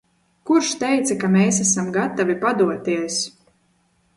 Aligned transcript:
Kurš 0.49 0.69
teica, 0.83 1.17
ka 1.23 1.29
mēs 1.35 1.59
esam 1.65 1.91
gatavi 1.99 2.37
padoties? 2.47 3.21